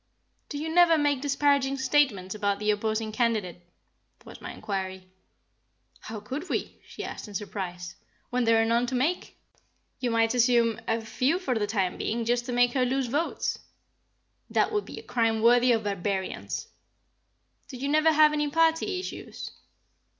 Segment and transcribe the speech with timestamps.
[0.49, 3.61] "Do you never make disparaging statements about the opposing candidate?"
[4.25, 5.07] was my inquiry.
[5.99, 7.93] "How could we?" she asked in surprise,
[8.31, 9.37] "when there are none to make."
[9.99, 13.59] "You might assume a few for the time being; just to make her lose votes."
[14.49, 16.67] "That would be a crime worthy of barbarians."
[17.67, 19.51] "Do you never have any party issues?"